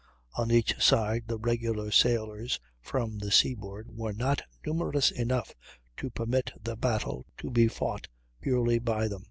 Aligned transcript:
On 0.35 0.49
each 0.49 0.81
side 0.83 1.25
the 1.27 1.37
regular 1.37 1.91
sailors, 1.91 2.59
from 2.81 3.19
the 3.19 3.29
seaboard, 3.29 3.91
were 3.95 4.13
not 4.13 4.41
numerous 4.65 5.11
enough 5.11 5.53
to 5.97 6.09
permit 6.09 6.51
the 6.63 6.75
battle 6.75 7.27
to 7.37 7.51
be 7.51 7.67
fought 7.67 8.07
purely 8.41 8.79
by 8.79 9.07
them. 9.07 9.19